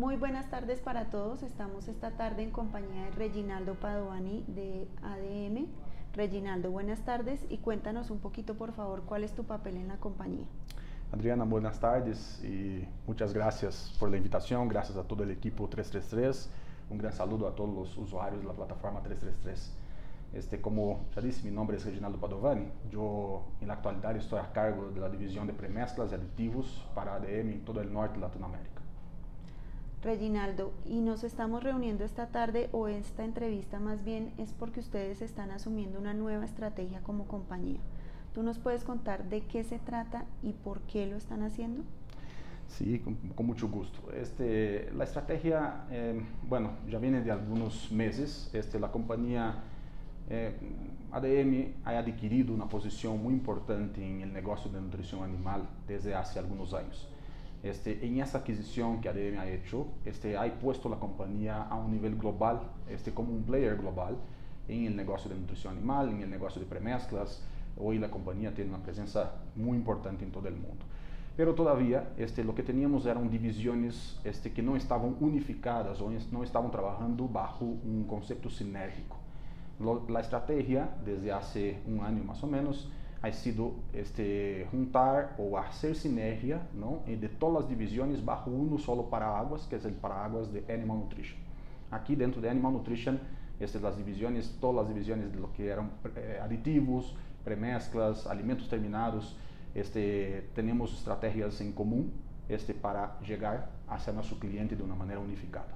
[0.00, 1.42] Muy buenas tardes para todos.
[1.42, 5.66] Estamos esta tarde en compañía de Reginaldo Padovani de ADM.
[6.14, 9.98] Reginaldo, buenas tardes y cuéntanos un poquito, por favor, cuál es tu papel en la
[9.98, 10.46] compañía.
[11.12, 16.48] Adriana, buenas tardes y muchas gracias por la invitación, gracias a todo el equipo 333.
[16.88, 19.70] Un gran saludo a todos los usuarios de la plataforma 333.
[20.32, 22.68] Este, como ya disse, mi nombre es Reginaldo Padovani.
[22.90, 27.16] Yo en la actualidad estoy a cargo de la división de premezclas y aditivos para
[27.16, 28.79] ADM en todo el norte de Latinoamérica.
[30.02, 35.20] Reginaldo, y nos estamos reuniendo esta tarde o esta entrevista más bien es porque ustedes
[35.20, 37.80] están asumiendo una nueva estrategia como compañía.
[38.32, 41.82] ¿Tú nos puedes contar de qué se trata y por qué lo están haciendo?
[42.68, 44.10] Sí, con, mucho gusto.
[44.12, 48.48] Este, la estrategia, eh, bueno, ya viene de algunos meses.
[48.54, 49.56] Este, la compañía
[50.30, 50.54] eh,
[51.12, 56.38] ADM ha adquirido una posición muy importante en el negocio de nutrición animal desde hace
[56.38, 57.06] algunos años.
[57.62, 61.90] Este, en esa adquisición que ADM ha hecho, este, ha puesto la compañía a un
[61.90, 64.16] nivel global, este, como un player global
[64.66, 67.42] en el negocio de nutrición animal, en el negocio de premezclas.
[67.76, 70.86] Hoy la compañía tiene una presencia muy importante en todo el mundo.
[71.36, 76.42] Pero todavía este, lo que teníamos eran divisiones este, que no estaban unificadas o no
[76.42, 79.16] estaban trabajando bajo un concepto sinérgico.
[79.78, 82.90] Lo, la estrategia, desde hace un año más o menos,
[83.22, 89.04] ha sido este, juntar ou hacer sinergia não, de todas as divisões bajo um solo
[89.04, 91.36] paraguas, que é o paraguas de Animal Nutrition.
[91.90, 93.18] Aqui dentro de Animal Nutrition,
[93.60, 99.36] estas as divisões, todas as divisões de lo que eram eh, aditivos, premezclas, alimentos terminados,
[99.74, 102.10] este, temos estratégias em comum
[102.48, 105.74] este, para chegar hacia nosso cliente de uma maneira unificada.